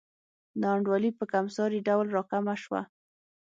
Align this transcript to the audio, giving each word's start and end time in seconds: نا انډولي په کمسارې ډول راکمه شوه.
نا 0.59 0.69
انډولي 0.75 1.11
په 1.19 1.23
کمسارې 1.33 1.79
ډول 1.87 2.07
راکمه 2.15 2.55
شوه. 2.63 2.81